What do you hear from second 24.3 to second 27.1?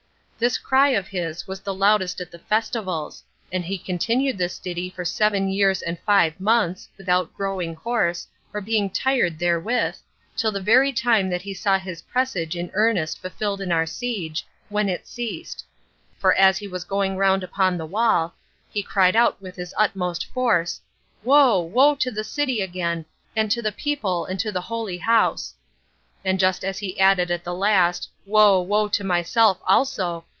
to the holy house!" And just as he